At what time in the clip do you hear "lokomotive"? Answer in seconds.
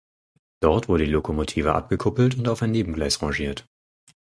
1.11-1.75